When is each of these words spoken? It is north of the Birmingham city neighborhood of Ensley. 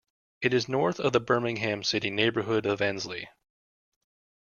It 0.41 0.51
is 0.55 0.67
north 0.67 0.99
of 0.99 1.13
the 1.13 1.19
Birmingham 1.19 1.83
city 1.83 2.09
neighborhood 2.09 2.65
of 2.65 2.81
Ensley. 2.81 3.29